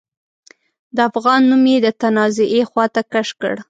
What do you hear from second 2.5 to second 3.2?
خواته